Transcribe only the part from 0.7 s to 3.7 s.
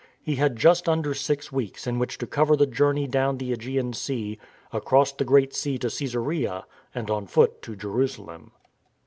under six weeks in which to cover the journey down the